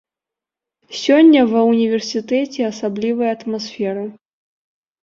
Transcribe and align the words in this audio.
Сёння 1.01 1.39
ва 1.51 1.61
ўніверсітэце 1.69 2.61
асаблівая 2.71 3.31
атмасфера. 3.39 4.03